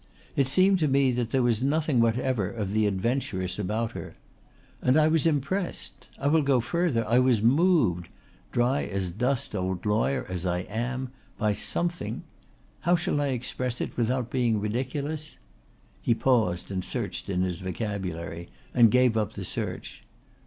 [0.35, 4.15] It seemed to me that there was nothing whatever of the adventuress about her.
[4.81, 8.09] And I was impressed I will go further, I was moved
[8.51, 12.23] dry as dust old lawyer as I am, by something
[12.79, 15.37] How shall I express it without being ridiculous?"
[16.01, 20.01] He paused and searched in his vocabulary and gave up the search.